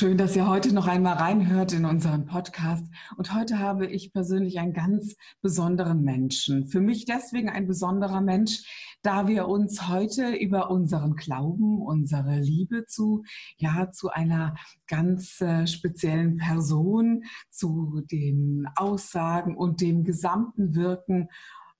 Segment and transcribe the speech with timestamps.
[0.00, 2.86] Schön, dass ihr heute noch einmal reinhört in unseren Podcast.
[3.18, 6.68] Und heute habe ich persönlich einen ganz besonderen Menschen.
[6.68, 8.62] Für mich deswegen ein besonderer Mensch,
[9.02, 13.24] da wir uns heute über unseren Glauben, unsere Liebe zu,
[13.58, 14.54] ja, zu einer
[14.86, 21.28] ganz äh, speziellen Person, zu den Aussagen und dem gesamten Wirken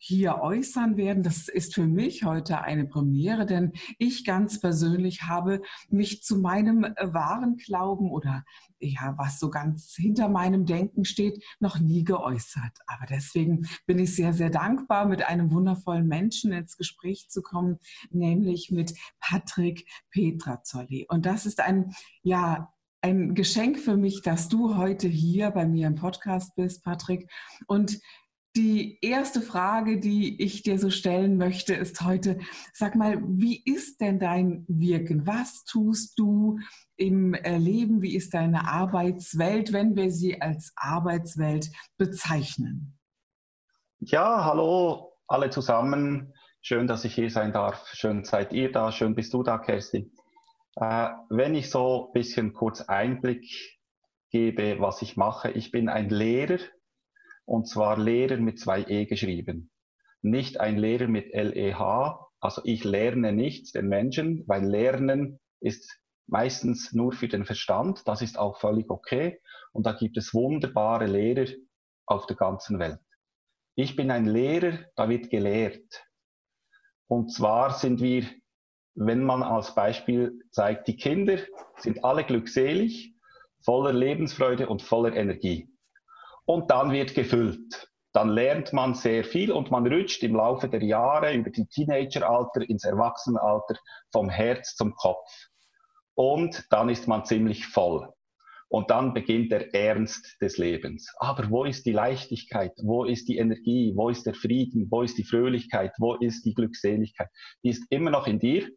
[0.02, 1.22] hier äußern werden.
[1.22, 5.60] Das ist für mich heute eine Premiere, denn ich ganz persönlich habe
[5.90, 8.42] mich zu meinem äh, wahren Glauben oder
[8.80, 12.78] ja, was so ganz hinter meinem Denken steht, noch nie geäußert.
[12.86, 17.78] Aber deswegen bin ich sehr, sehr dankbar, mit einem wundervollen Menschen ins Gespräch zu kommen,
[18.10, 21.06] nämlich mit Patrick Petrazzoli.
[21.10, 25.86] Und das ist ein, ja, ein Geschenk für mich, dass du heute hier bei mir
[25.86, 27.30] im Podcast bist, Patrick.
[27.66, 28.00] Und
[28.56, 32.38] die erste Frage, die ich dir so stellen möchte, ist heute,
[32.72, 35.26] sag mal, wie ist denn dein Wirken?
[35.26, 36.58] Was tust du
[36.96, 38.02] im äh, Leben?
[38.02, 42.98] Wie ist deine Arbeitswelt, wenn wir sie als Arbeitswelt bezeichnen?
[44.00, 46.34] Ja, hallo alle zusammen.
[46.60, 47.86] Schön, dass ich hier sein darf.
[47.92, 48.90] Schön seid ihr da.
[48.90, 50.10] Schön bist du da, Kerstin.
[50.76, 53.46] Äh, wenn ich so ein bisschen kurz Einblick
[54.30, 55.50] gebe, was ich mache.
[55.52, 56.58] Ich bin ein Lehrer
[57.50, 59.72] und zwar Lehrer mit zwei E geschrieben.
[60.22, 66.92] Nicht ein Lehrer mit L-E-H, also ich lerne nichts den Menschen, weil Lernen ist meistens
[66.92, 69.40] nur für den Verstand, das ist auch völlig okay.
[69.72, 71.50] Und da gibt es wunderbare Lehrer
[72.06, 73.00] auf der ganzen Welt.
[73.74, 76.06] Ich bin ein Lehrer, da wird gelehrt.
[77.08, 78.26] Und zwar sind wir,
[78.94, 81.38] wenn man als Beispiel zeigt, die Kinder
[81.78, 83.12] sind alle glückselig,
[83.64, 85.69] voller Lebensfreude und voller Energie
[86.44, 87.88] und dann wird gefüllt.
[88.12, 92.68] Dann lernt man sehr viel und man rutscht im Laufe der Jahre über die Teenageralter
[92.68, 93.76] ins Erwachsenenalter
[94.10, 95.30] vom Herz zum Kopf.
[96.14, 98.12] Und dann ist man ziemlich voll.
[98.68, 101.12] Und dann beginnt der Ernst des Lebens.
[101.18, 102.72] Aber wo ist die Leichtigkeit?
[102.82, 103.92] Wo ist die Energie?
[103.96, 104.86] Wo ist der Frieden?
[104.90, 105.92] Wo ist die Fröhlichkeit?
[105.98, 107.28] Wo ist die Glückseligkeit?
[107.64, 108.68] Die ist immer noch in dir,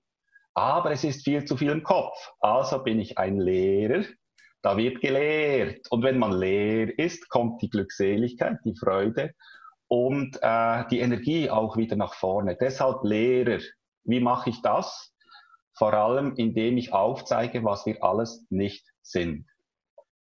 [0.55, 2.15] aber es ist viel zu viel im Kopf.
[2.39, 4.03] Also bin ich ein Lehrer,
[4.63, 5.91] da wird gelehrt.
[5.91, 9.35] Und wenn man leer ist, kommt die Glückseligkeit, die Freude
[9.87, 12.57] und äh, die Energie auch wieder nach vorne.
[12.59, 13.59] Deshalb Lehrer.
[14.05, 15.13] Wie mache ich das?
[15.75, 19.47] Vor allem, indem ich aufzeige, was wir alles nicht sind.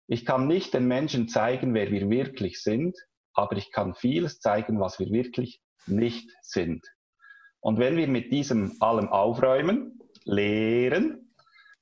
[0.08, 2.98] Ich kann nicht den Menschen zeigen, wer wir wirklich sind,
[3.34, 6.86] aber ich kann vieles zeigen, was wir wirklich nicht sind.
[7.60, 11.25] Und wenn wir mit diesem allem aufräumen, lehren,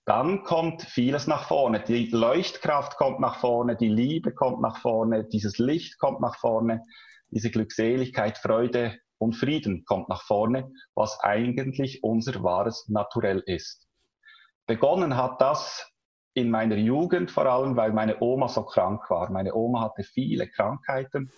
[0.06, 1.82] dann kommt vieles nach vorne.
[1.82, 6.84] Die Leuchtkraft kommt nach vorne, die Liebe kommt nach vorne, dieses Licht kommt nach vorne,
[7.30, 13.88] diese Glückseligkeit, Freude und Frieden kommt nach vorne, was eigentlich unser wahres Naturell ist.
[14.68, 15.90] Begonnen hat das
[16.34, 19.32] in meiner Jugend vor allem, weil meine Oma so krank war.
[19.32, 21.32] Meine Oma hatte viele Krankheiten,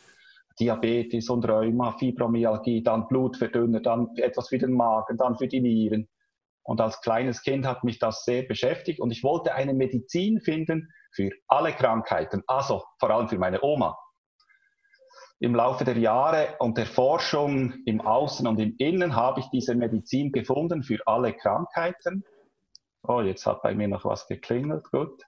[0.60, 6.08] Diabetes und Rheuma, Fibromyalgie, dann Blutverdünner, dann etwas für den Magen, dann für die Nieren.
[6.66, 10.92] Und als kleines Kind hat mich das sehr beschäftigt und ich wollte eine Medizin finden
[11.12, 13.98] für alle Krankheiten, also vor allem für meine Oma.
[15.40, 19.76] Im Laufe der Jahre und der Forschung im Außen und im Innen habe ich diese
[19.76, 22.24] Medizin gefunden für alle Krankheiten.
[23.04, 25.22] Oh, jetzt hat bei mir noch was geklingelt, gut.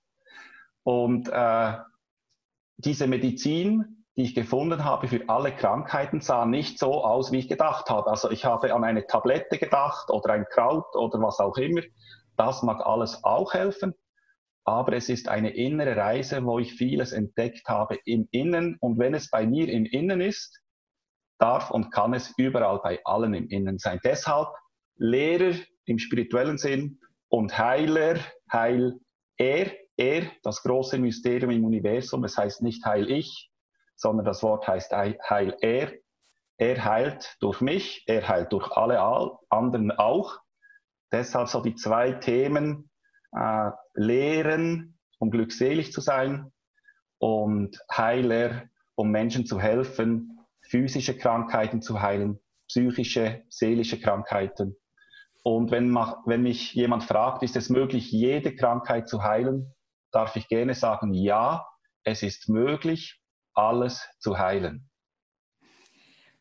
[0.81, 1.73] Und äh,
[2.77, 7.47] diese Medizin die ich gefunden habe für alle Krankheiten, sahen nicht so aus, wie ich
[7.47, 8.09] gedacht habe.
[8.09, 11.81] Also ich habe an eine Tablette gedacht oder ein Kraut oder was auch immer.
[12.35, 13.93] Das mag alles auch helfen.
[14.63, 18.77] Aber es ist eine innere Reise, wo ich vieles entdeckt habe im Innen.
[18.81, 20.61] Und wenn es bei mir im Innen ist,
[21.37, 23.99] darf und kann es überall bei allen im Innen sein.
[24.03, 24.49] Deshalb
[24.95, 25.53] Lehrer
[25.85, 26.99] im spirituellen Sinn
[27.29, 28.17] und Heiler,
[28.51, 28.99] Heil
[29.37, 32.23] er, er, das große Mysterium im Universum.
[32.23, 33.51] Es heißt nicht Heil ich,
[33.97, 35.91] sondern das Wort heißt Heil er.
[36.59, 38.99] Er heilt durch mich, er heilt durch alle
[39.49, 40.39] anderen auch.
[41.11, 42.89] Deshalb so die zwei Themen,
[43.31, 46.51] äh, Lehren, um glückselig zu sein
[47.19, 48.63] und Heiler,
[48.95, 54.75] um Menschen zu helfen, physische Krankheiten zu heilen, psychische, seelische Krankheiten.
[55.43, 55.93] Und wenn,
[56.25, 59.73] wenn mich jemand fragt, ist es möglich, jede Krankheit zu heilen,
[60.11, 61.67] darf ich gerne sagen, ja,
[62.03, 63.21] es ist möglich,
[63.57, 64.89] alles zu heilen.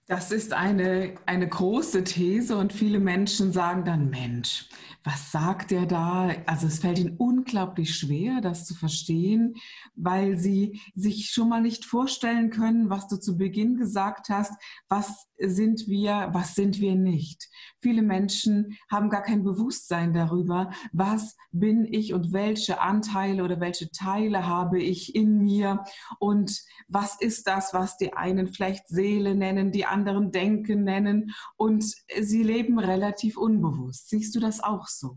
[0.09, 4.69] Das ist eine, eine große These und viele Menschen sagen dann, Mensch,
[5.03, 6.31] was sagt er da?
[6.47, 9.55] Also es fällt ihnen unglaublich schwer, das zu verstehen,
[9.97, 14.53] weil sie sich schon mal nicht vorstellen können, was du zu Beginn gesagt hast,
[14.89, 17.49] was sind wir, was sind wir nicht.
[17.81, 23.91] Viele Menschen haben gar kein Bewusstsein darüber, was bin ich und welche Anteile oder welche
[23.91, 25.85] Teile habe ich in mir
[26.19, 31.85] und was ist das, was die einen vielleicht Seele nennen, die anderen Denken nennen und
[32.21, 34.11] sie leben relativ unbewusst.
[34.11, 35.17] Siehst du das auch so?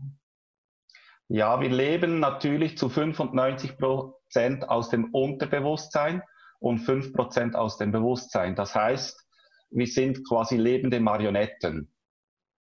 [1.28, 6.22] Ja, wir leben natürlich zu 95 Prozent aus dem Unterbewusstsein
[6.58, 8.56] und 5 Prozent aus dem Bewusstsein.
[8.56, 9.26] Das heißt,
[9.70, 11.92] wir sind quasi lebende Marionetten.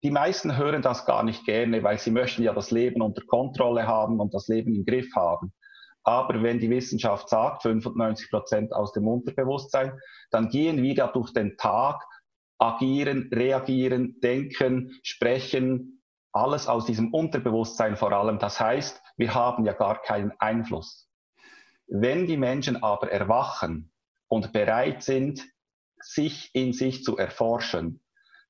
[0.03, 3.87] Die meisten hören das gar nicht gerne, weil sie möchten ja das Leben unter Kontrolle
[3.87, 5.53] haben und das Leben im Griff haben.
[6.02, 9.99] Aber wenn die Wissenschaft sagt, 95 Prozent aus dem Unterbewusstsein,
[10.31, 12.02] dann gehen wir ja durch den Tag,
[12.58, 16.02] agieren, reagieren, denken, sprechen,
[16.32, 18.38] alles aus diesem Unterbewusstsein vor allem.
[18.38, 21.08] Das heißt, wir haben ja gar keinen Einfluss.
[21.87, 23.93] Wenn die Menschen aber erwachen
[24.29, 25.44] und bereit sind,
[26.00, 28.00] sich in sich zu erforschen,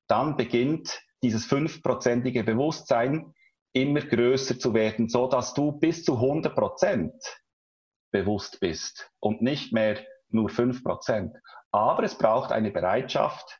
[0.07, 3.33] dann beginnt dieses fünfprozentige Bewusstsein
[3.73, 7.13] immer größer zu werden, so dass du bis zu 100 Prozent
[8.11, 9.97] bewusst bist und nicht mehr
[10.29, 11.35] nur 5 Prozent.
[11.71, 13.59] Aber es braucht eine Bereitschaft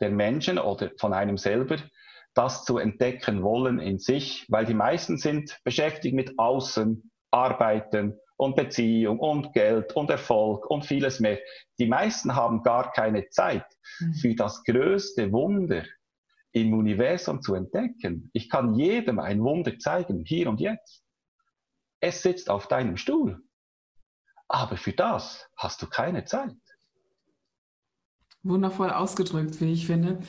[0.00, 1.76] der Menschen oder von einem selber,
[2.34, 8.54] das zu entdecken wollen in sich, weil die meisten sind beschäftigt mit Außen, Arbeiten und
[8.54, 11.38] Beziehung und Geld und Erfolg und vieles mehr.
[11.78, 13.66] Die meisten haben gar keine Zeit
[13.98, 14.14] mhm.
[14.14, 15.84] für das größte Wunder
[16.52, 18.30] im Universum zu entdecken.
[18.32, 21.04] Ich kann jedem ein Wunder zeigen, hier und jetzt.
[22.00, 23.42] Es sitzt auf deinem Stuhl.
[24.48, 26.56] Aber für das hast du keine Zeit.
[28.44, 30.20] Wundervoll ausgedrückt, wie ich finde.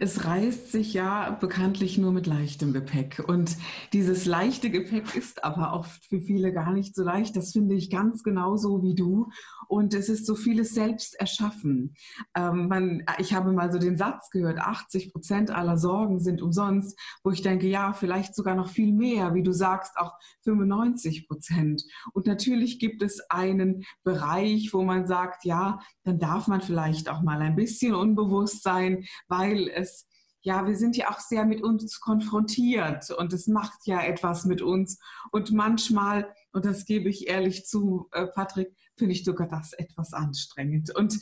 [0.00, 3.22] Es reist sich ja bekanntlich nur mit leichtem Gepäck.
[3.26, 3.58] Und
[3.92, 7.36] dieses leichte Gepäck ist aber auch für viele gar nicht so leicht.
[7.36, 9.28] Das finde ich ganz genauso wie du.
[9.68, 11.94] Und es ist so vieles selbst erschaffen.
[12.34, 16.98] Ähm, man, ich habe mal so den Satz gehört, 80 Prozent aller Sorgen sind umsonst,
[17.22, 20.14] wo ich denke, ja, vielleicht sogar noch viel mehr, wie du sagst, auch
[20.44, 21.82] 95 Prozent.
[22.14, 27.20] Und natürlich gibt es einen Bereich, wo man sagt, ja, dann darf man vielleicht auch
[27.20, 30.08] mal ein bisschen unbewusst sein, weil es
[30.42, 34.62] ja, wir sind ja auch sehr mit uns konfrontiert und es macht ja etwas mit
[34.62, 34.98] uns.
[35.32, 40.12] Und manchmal, und das gebe ich ehrlich zu, äh, Patrick, finde ich sogar das etwas
[40.12, 40.94] anstrengend.
[40.94, 41.18] Und,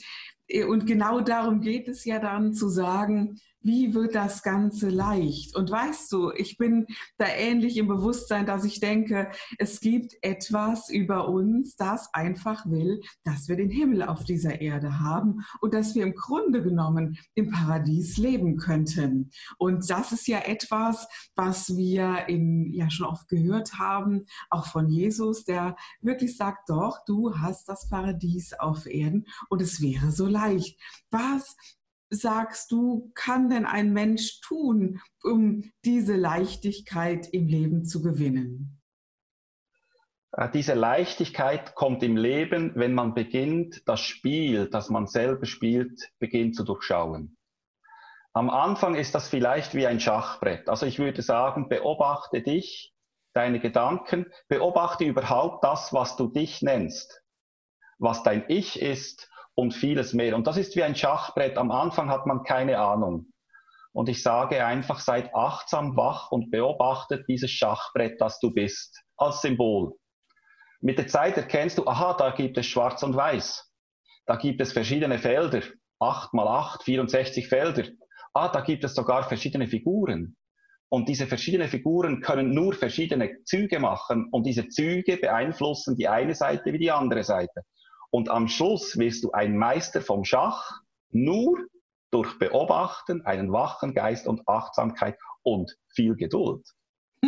[0.49, 5.57] äh, und genau darum geht es ja dann zu sagen, wie wird das Ganze leicht?
[5.57, 6.87] Und weißt du, ich bin
[7.19, 13.03] da ähnlich im Bewusstsein, dass ich denke, es gibt etwas über uns, das einfach will,
[13.25, 17.51] dass wir den Himmel auf dieser Erde haben und dass wir im Grunde genommen im
[17.51, 19.31] Paradies leben könnten.
[19.59, 24.89] Und das ist ja etwas, was wir in, ja schon oft gehört haben, auch von
[24.89, 30.27] Jesus, der wirklich sagt, doch, du hast das Paradies auf Erden und es wäre so
[30.27, 30.81] leicht.
[31.11, 31.57] Was
[32.17, 38.81] sagst du, kann denn ein Mensch tun, um diese Leichtigkeit im Leben zu gewinnen?
[40.33, 46.11] Äh, diese Leichtigkeit kommt im Leben, wenn man beginnt, das Spiel, das man selber spielt,
[46.19, 47.37] beginnt zu durchschauen.
[48.33, 50.69] Am Anfang ist das vielleicht wie ein Schachbrett.
[50.69, 52.93] Also ich würde sagen, beobachte dich,
[53.33, 57.23] deine Gedanken, beobachte überhaupt das, was du dich nennst,
[57.99, 60.37] was dein Ich ist und vieles mehr.
[60.37, 61.57] Und das ist wie ein Schachbrett.
[61.57, 63.27] Am Anfang hat man keine Ahnung.
[63.93, 69.41] Und ich sage einfach, seid achtsam, wach und beobachtet dieses Schachbrett, das du bist, als
[69.41, 69.95] Symbol.
[70.83, 73.73] Mit der Zeit erkennst du, aha, da gibt es schwarz und weiß.
[74.27, 75.63] Da gibt es verschiedene Felder.
[75.99, 77.85] 8 mal 8, 64 Felder.
[78.35, 80.37] Ah, da gibt es sogar verschiedene Figuren.
[80.91, 84.29] Und diese verschiedenen Figuren können nur verschiedene Züge machen.
[84.31, 87.63] Und diese Züge beeinflussen die eine Seite wie die andere Seite.
[88.17, 90.81] Und am Schluss wirst du ein Meister vom Schach
[91.11, 91.59] nur
[92.11, 96.67] durch Beobachten, einen wachen Geist und Achtsamkeit und viel Geduld.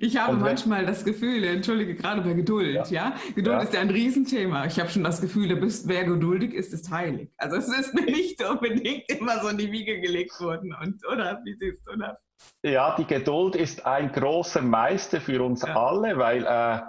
[0.00, 3.16] Ich habe wenn, manchmal das Gefühl, entschuldige gerade bei Geduld, ja, ja?
[3.36, 3.62] Geduld ja.
[3.62, 4.66] ist ja ein Riesenthema.
[4.66, 7.30] Ich habe schon das Gefühl, du bist, wer geduldig ist, ist heilig.
[7.36, 10.74] Also es ist mir nicht unbedingt immer so in die Wiege gelegt worden.
[10.82, 12.16] Und, oder wie siehst du das?
[12.62, 15.76] Ja, die Geduld ist ein großer Meister für uns ja.
[15.76, 16.80] alle, weil äh,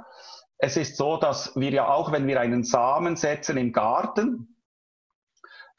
[0.59, 4.57] es ist so, dass wir ja auch, wenn wir einen Samen setzen im Garten,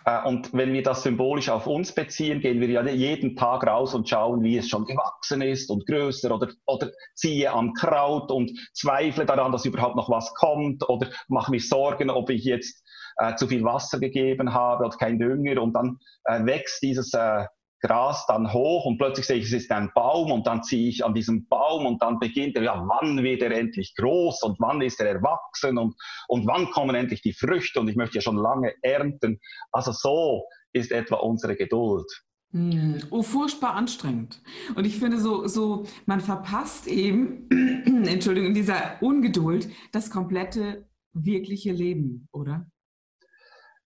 [0.09, 3.95] Äh, und wenn wir das symbolisch auf uns beziehen, gehen wir ja jeden Tag raus
[3.95, 8.51] und schauen, wie es schon gewachsen ist und größer oder, oder ziehe am Kraut und
[8.73, 12.83] zweifle daran, dass überhaupt noch was kommt oder mache mich Sorgen, ob ich jetzt
[13.17, 17.45] äh, zu viel Wasser gegeben habe oder kein Dünger und dann äh, wächst dieses äh,
[17.81, 21.05] Gras dann hoch und plötzlich sehe ich, es ist ein Baum und dann ziehe ich
[21.05, 24.81] an diesem Baum und dann beginnt er, ja, wann wird er endlich groß und wann
[24.81, 25.95] ist er erwachsen und,
[26.27, 29.41] und wann kommen endlich die Früchte und ich möchte ja schon lange ernten.
[29.71, 32.07] Also so ist etwa unsere Geduld.
[32.51, 34.41] Mm, oh, furchtbar anstrengend.
[34.75, 37.49] Und ich finde so, so, man verpasst eben,
[38.07, 42.67] Entschuldigung, in dieser Ungeduld das komplette wirkliche Leben, oder?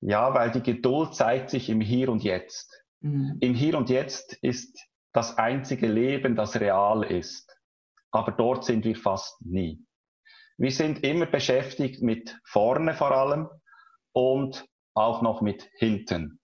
[0.00, 2.81] Ja, weil die Geduld zeigt sich im Hier und Jetzt.
[3.02, 3.38] Mhm.
[3.40, 4.78] Im Hier und Jetzt ist
[5.12, 7.54] das einzige Leben, das real ist.
[8.11, 9.85] Aber dort sind wir fast nie.
[10.56, 13.49] Wir sind immer beschäftigt mit vorne vor allem
[14.12, 16.38] und auch noch mit hinten.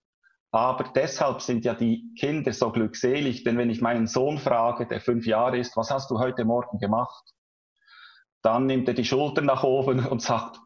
[0.51, 4.99] Aber deshalb sind ja die Kinder so glückselig, denn wenn ich meinen Sohn frage, der
[4.99, 7.23] fünf Jahre ist, was hast du heute Morgen gemacht?
[8.41, 10.59] Dann nimmt er die Schultern nach oben und sagt,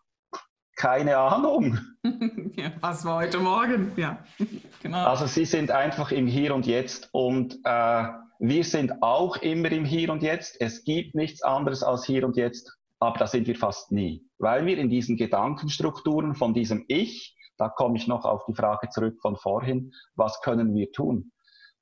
[0.83, 1.79] keine Ahnung.
[2.57, 3.93] ja, was war heute Morgen?
[3.95, 4.17] Ja,
[4.83, 5.05] genau.
[5.05, 8.03] Also sie sind einfach im Hier und Jetzt und äh,
[8.39, 10.59] wir sind auch immer im Hier und Jetzt.
[10.59, 14.65] Es gibt nichts anderes als Hier und Jetzt, aber da sind wir fast nie, weil
[14.65, 19.21] wir in diesen Gedankenstrukturen von diesem Ich, da komme ich noch auf die Frage zurück
[19.21, 21.31] von vorhin, was können wir tun?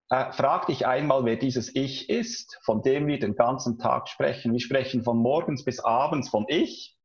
[0.09, 4.53] Äh, frag dich einmal, wer dieses Ich ist, von dem wir den ganzen Tag sprechen.
[4.53, 6.99] Wir sprechen von morgens bis abends von Ich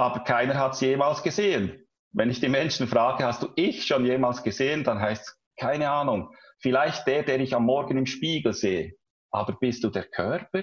[0.00, 1.86] aber keiner hat es jemals gesehen.
[2.12, 5.90] Wenn ich die Menschen frage, hast du ich schon jemals gesehen, dann heißt es, keine
[5.90, 8.94] Ahnung, vielleicht der, der ich am Morgen im Spiegel sehe.
[9.30, 10.62] Aber bist du der Körper?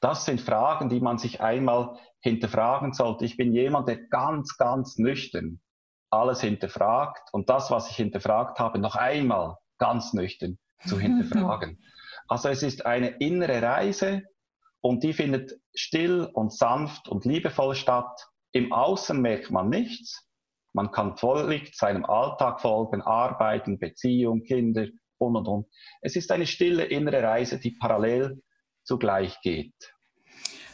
[0.00, 3.24] Das sind Fragen, die man sich einmal hinterfragen sollte.
[3.24, 5.60] Ich bin jemand, der ganz, ganz nüchtern
[6.10, 11.82] alles hinterfragt und das, was ich hinterfragt habe, noch einmal ganz nüchtern zu hinterfragen.
[12.28, 14.22] Also es ist eine innere Reise,
[14.84, 18.28] und die findet still und sanft und liebevoll statt.
[18.52, 20.28] Im Außen merkt man nichts.
[20.74, 24.86] Man kann völlig seinem Alltag folgen, arbeiten, Beziehung, Kinder
[25.16, 25.66] und und und.
[26.02, 28.42] Es ist eine stille innere Reise, die parallel
[28.82, 29.72] zugleich geht.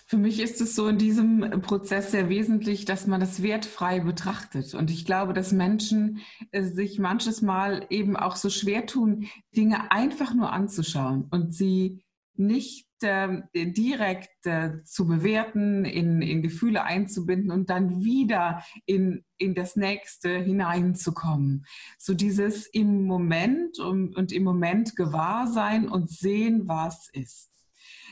[0.06, 4.74] Für mich ist es so in diesem Prozess sehr wesentlich, dass man das wertfrei betrachtet.
[4.74, 6.18] Und ich glaube, dass Menschen
[6.50, 12.02] äh, sich manches Mal eben auch so schwer tun, Dinge einfach nur anzuschauen und sie
[12.34, 19.54] nicht äh, direkt äh, zu bewerten, in, in Gefühle einzubinden und dann wieder in, in
[19.54, 21.66] das nächste hineinzukommen.
[21.98, 27.50] So dieses im Moment und, und im Moment gewahr sein und sehen, was ist.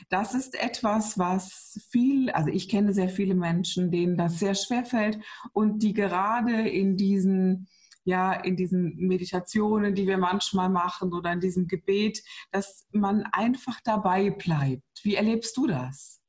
[0.09, 4.85] Das ist etwas, was viel, also ich kenne sehr viele Menschen, denen das sehr schwer
[4.85, 5.19] fällt
[5.51, 7.67] und die gerade in diesen
[8.09, 13.79] ja in diesen Meditationen, die wir manchmal machen oder in diesem Gebet, dass man einfach
[13.83, 14.83] dabei bleibt.
[15.03, 16.21] Wie erlebst du das?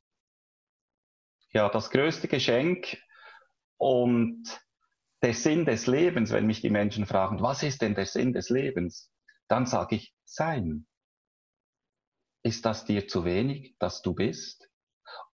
[1.52, 2.96] Ja, das größte Geschenk
[3.76, 4.44] und
[5.22, 8.48] der Sinn des Lebens, wenn mich die Menschen fragen, was ist denn der Sinn des
[8.48, 9.10] Lebens?
[9.48, 10.86] Dann sage ich, sein.
[12.42, 14.70] Ist das dir zu wenig, dass du bist?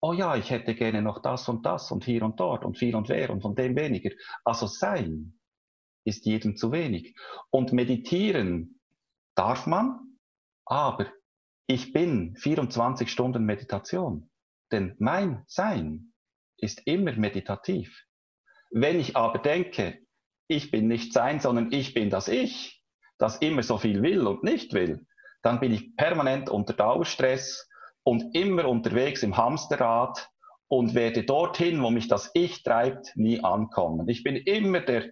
[0.00, 2.96] Oh ja, ich hätte gerne noch das und das und hier und dort und viel
[2.96, 4.10] und wer und von dem weniger.
[4.44, 5.35] Also sein
[6.06, 7.16] ist jedem zu wenig.
[7.50, 8.80] Und meditieren
[9.34, 10.18] darf man,
[10.64, 11.06] aber
[11.66, 14.30] ich bin 24 Stunden Meditation.
[14.72, 16.12] Denn mein Sein
[16.58, 18.04] ist immer meditativ.
[18.70, 19.98] Wenn ich aber denke,
[20.48, 22.82] ich bin nicht Sein, sondern ich bin das Ich,
[23.18, 25.06] das immer so viel will und nicht will,
[25.42, 27.68] dann bin ich permanent unter Dauerstress
[28.02, 30.28] und immer unterwegs im Hamsterrad
[30.68, 34.08] und werde dorthin, wo mich das Ich treibt, nie ankommen.
[34.08, 35.10] Ich bin immer der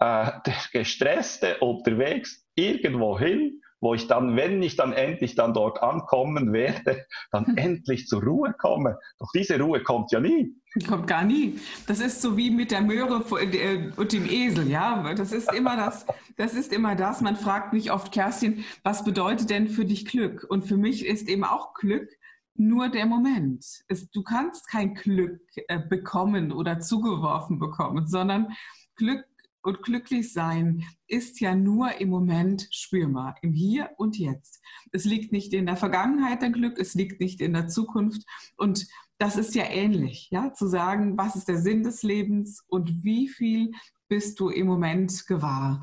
[0.00, 5.82] äh, der Gestresste unterwegs irgendwo hin, wo ich dann, wenn ich dann endlich dann dort
[5.82, 7.56] ankommen werde, dann hm.
[7.56, 8.98] endlich zur Ruhe komme.
[9.18, 10.54] Doch diese Ruhe kommt ja nie.
[10.86, 11.58] Kommt gar nie.
[11.86, 15.14] Das ist so wie mit der Möhre äh, und dem Esel, ja.
[15.14, 17.20] Das ist immer das, das ist immer das.
[17.20, 20.46] Man fragt mich oft, Kerstin, was bedeutet denn für dich Glück?
[20.48, 22.08] Und für mich ist eben auch Glück
[22.54, 23.64] nur der Moment.
[23.88, 28.48] Es, du kannst kein Glück äh, bekommen oder zugeworfen bekommen, sondern
[28.96, 29.24] Glück
[29.62, 34.62] und glücklich sein ist ja nur im Moment spürbar, im Hier und Jetzt.
[34.92, 38.22] Es liegt nicht in der Vergangenheit dein Glück, es liegt nicht in der Zukunft.
[38.56, 38.86] Und
[39.18, 43.28] das ist ja ähnlich, ja, zu sagen, was ist der Sinn des Lebens und wie
[43.28, 43.72] viel
[44.10, 45.80] bist du im Moment gewahr?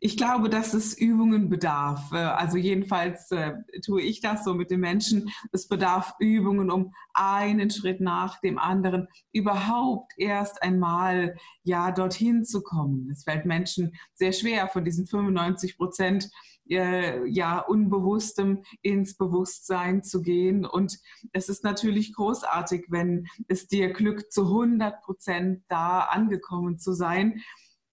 [0.00, 2.12] Ich glaube, dass es Übungen bedarf.
[2.12, 5.30] Äh, also jedenfalls äh, tue ich das so mit den Menschen.
[5.50, 12.62] Es bedarf Übungen, um einen Schritt nach dem anderen überhaupt erst einmal ja dorthin zu
[12.62, 13.08] kommen.
[13.10, 16.30] Es fällt Menschen sehr schwer von diesen 95 Prozent
[16.68, 20.64] äh, ja, Unbewusstem ins Bewusstsein zu gehen.
[20.64, 20.98] Und
[21.32, 27.40] es ist natürlich großartig, wenn es dir glückt, zu 100 Prozent da angekommen zu sein.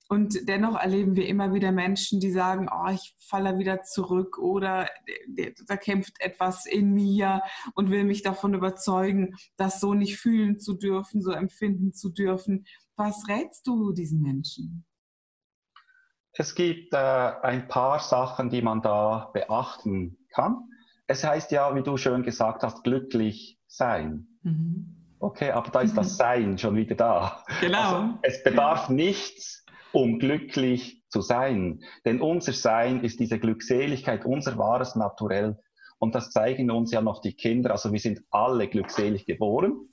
[0.10, 4.90] Und dennoch erleben wir immer wieder Menschen, die sagen, oh, ich falle wieder zurück oder
[5.68, 7.42] da kämpft etwas in mir
[7.74, 12.66] und will mich davon überzeugen, das so nicht fühlen zu dürfen, so empfinden zu dürfen.
[12.96, 14.86] Was rätst du diesen Menschen?
[16.40, 20.70] Es gibt äh, ein paar Sachen, die man da beachten kann.
[21.08, 24.28] Es heißt ja, wie du schön gesagt hast, glücklich sein.
[24.44, 25.16] Mhm.
[25.20, 27.44] Okay, aber da ist das Sein schon wieder da.
[27.60, 27.80] Genau.
[27.80, 29.57] Also, es bedarf nichts,
[29.92, 31.82] um glücklich zu sein.
[32.06, 35.58] Denn unser Sein ist diese Glückseligkeit, unser wahres Naturell.
[36.00, 37.72] Und das zeigen uns ja noch die Kinder.
[37.72, 39.90] Also wir sind alle glückselig geboren.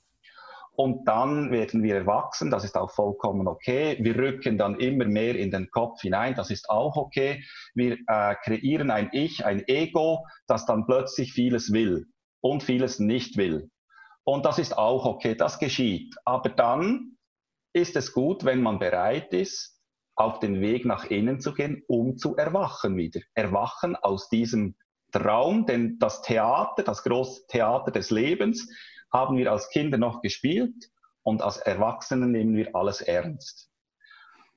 [0.77, 3.97] Und dann werden wir erwachsen, das ist auch vollkommen okay.
[4.01, 7.43] Wir rücken dann immer mehr in den Kopf hinein, das ist auch okay.
[7.73, 12.07] Wir äh, kreieren ein Ich, ein Ego, das dann plötzlich vieles will
[12.41, 13.69] und vieles nicht will.
[14.25, 16.13] Und das ist auch okay, das geschieht.
[16.25, 17.15] Aber dann
[17.71, 19.74] ist es gut, wenn man bereit ist,
[20.15, 23.21] auf den Weg nach innen zu gehen, um zu erwachen wieder.
[23.33, 24.75] Erwachen aus diesem
[25.11, 28.69] Traum, denn das Theater, das große Theater des Lebens,
[29.11, 30.89] haben wir als Kinder noch gespielt
[31.23, 33.69] und als Erwachsene nehmen wir alles ernst.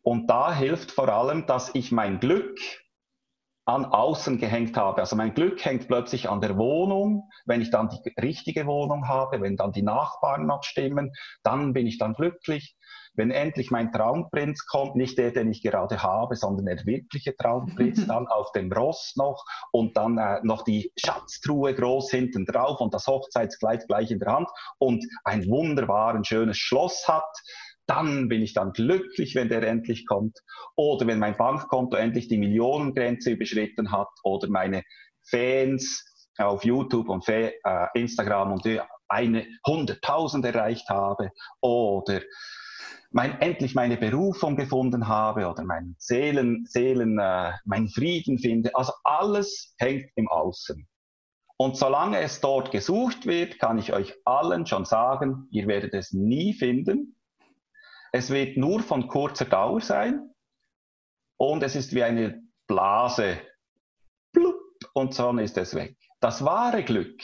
[0.03, 2.59] Und da hilft vor allem, dass ich mein Glück
[3.67, 5.01] an außen gehängt habe.
[5.03, 7.29] Also mein Glück hängt plötzlich an der Wohnung.
[7.45, 11.13] Wenn ich dann die richtige Wohnung habe, wenn dann die Nachbarn noch stimmen,
[11.43, 12.77] dann bin ich dann glücklich
[13.19, 18.07] wenn endlich mein Traumprinz kommt, nicht der, den ich gerade habe, sondern der wirkliche Traumprinz,
[18.07, 22.95] dann auf dem Ross noch und dann äh, noch die Schatztruhe groß hinten drauf und
[22.95, 24.49] das Hochzeitskleid gleich in der Hand
[24.79, 27.25] und ein wunderbares, schönes Schloss hat,
[27.87, 30.39] dann bin ich dann glücklich, wenn der endlich kommt.
[30.77, 34.83] Oder wenn mein Bankkonto endlich die Millionengrenze überschritten hat oder meine
[35.29, 36.05] Fans
[36.37, 37.53] auf YouTube und äh,
[37.95, 38.65] Instagram und
[39.09, 42.21] eine hunderttausend erreicht habe oder
[43.11, 48.75] mein, endlich meine Berufung gefunden habe oder meinen Seelen, Seelen, äh, meinen Frieden finde.
[48.75, 50.87] Also alles hängt im Außen.
[51.57, 56.13] Und solange es dort gesucht wird, kann ich euch allen schon sagen, ihr werdet es
[56.13, 57.17] nie finden.
[58.13, 60.31] Es wird nur von kurzer Dauer sein
[61.37, 63.39] und es ist wie eine Blase.
[64.33, 64.61] Blub,
[64.95, 65.97] und dann ist es weg.
[66.21, 67.21] Das wahre Glück,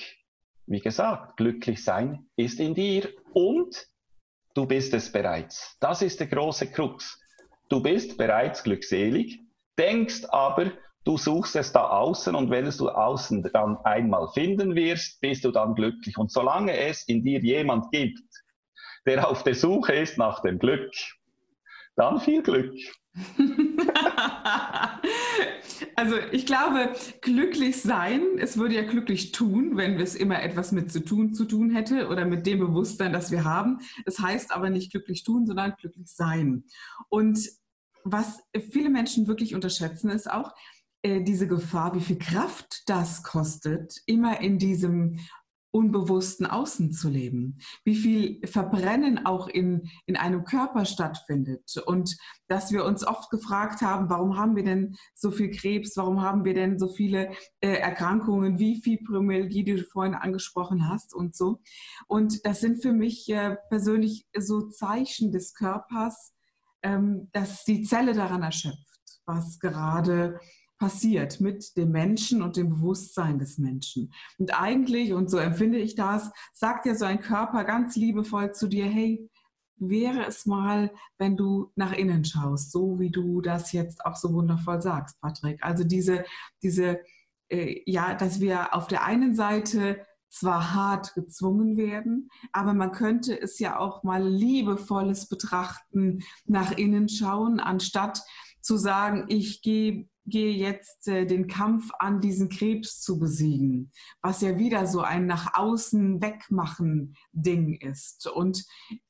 [0.67, 3.87] wie gesagt, glücklich sein ist in dir und
[4.55, 5.77] du bist es bereits.
[5.81, 7.21] Das ist der große Krux.
[7.69, 9.41] Du bist bereits glückselig,
[9.79, 10.73] denkst aber,
[11.05, 15.45] du suchst es da außen und wenn es du außen dann einmal finden wirst, bist
[15.45, 16.17] du dann glücklich.
[16.17, 18.23] Und solange es in dir jemand gibt,
[19.07, 20.93] der auf der Suche ist nach dem Glück,
[21.97, 22.75] dann viel Glück.
[25.97, 30.91] also ich glaube, glücklich sein, es würde ja glücklich tun, wenn es immer etwas mit
[30.91, 33.79] zu tun zu tun hätte oder mit dem Bewusstsein, das wir haben.
[34.05, 36.65] Es heißt aber nicht glücklich tun, sondern glücklich sein.
[37.09, 37.49] Und
[38.03, 40.53] was viele Menschen wirklich unterschätzen, ist auch
[41.03, 45.21] äh, diese Gefahr, wie viel Kraft das kostet, immer in diesem
[45.75, 51.83] unbewussten Außen zu leben, wie viel Verbrennen auch in, in einem Körper stattfindet.
[51.87, 56.23] Und dass wir uns oft gefragt haben, warum haben wir denn so viel Krebs, warum
[56.23, 58.61] haben wir denn so viele äh, Erkrankungen?
[58.61, 61.61] Wie Fibromyalgie, die du vorhin angesprochen hast und so.
[62.07, 66.35] Und das sind für mich äh, persönlich so Zeichen des Körpers,
[66.85, 70.39] ähm, dass die Zelle daran erschöpft, was gerade
[70.79, 74.13] passiert mit dem Menschen und dem Bewusstsein des Menschen.
[74.39, 78.69] Und eigentlich, und so empfinde ich das, sagt ja so ein Körper ganz liebevoll zu
[78.69, 79.31] dir, hey,
[79.77, 84.33] wäre es mal, wenn du nach innen schaust, so wie du das jetzt auch so
[84.33, 85.63] wundervoll sagst, Patrick.
[85.63, 86.25] Also diese,
[86.63, 87.01] diese,
[87.49, 93.41] äh, ja, dass wir auf der einen Seite zwar hart gezwungen werden, aber man könnte
[93.41, 98.23] es ja auch mal liebevolles betrachten, nach innen schauen, anstatt
[98.61, 103.91] zu sagen, ich gehe gehe jetzt äh, den Kampf an, diesen Krebs zu besiegen,
[104.23, 108.27] was ja wieder so ein nach außen wegmachen Ding ist.
[108.27, 108.65] Und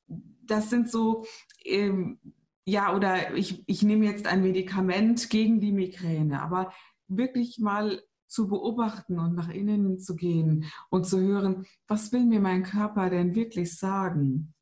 [0.07, 1.24] das sind so,
[1.64, 2.18] ähm,
[2.66, 6.72] ja, oder ich, ich nehme jetzt ein Medikament gegen die Migräne, aber
[7.09, 12.40] wirklich mal zu beobachten und nach innen zu gehen und zu hören, was will mir
[12.40, 14.55] mein Körper denn wirklich sagen?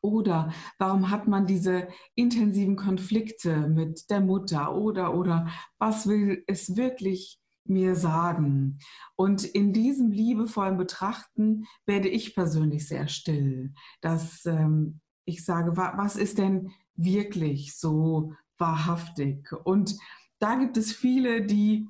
[0.00, 4.74] Oder warum hat man diese intensiven Konflikte mit der Mutter?
[4.74, 8.78] Oder, oder was will es wirklich mir sagen?
[9.16, 15.94] Und in diesem liebevollen Betrachten werde ich persönlich sehr still, dass ähm, ich sage, wa
[15.96, 19.52] was ist denn wirklich so wahrhaftig?
[19.64, 19.96] Und
[20.38, 21.88] da gibt es viele, die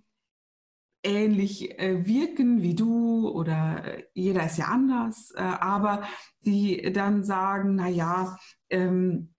[1.02, 6.02] ähnlich äh, wirken wie du oder äh, jeder ist ja anders, äh, aber
[6.44, 8.38] die dann sagen, na ja,
[8.70, 9.34] ähm,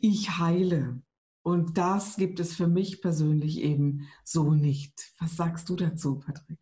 [0.00, 1.02] ich heile.
[1.42, 5.12] Und das gibt es für mich persönlich eben so nicht.
[5.18, 6.58] Was sagst du dazu, Patrick?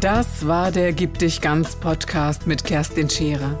[0.00, 3.60] Das war der Gib dich ganz Podcast mit Kerstin Scherer.